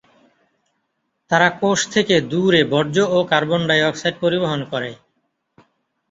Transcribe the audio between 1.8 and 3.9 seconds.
থেকে দূরে বর্জ্য ও কার্বন ডাই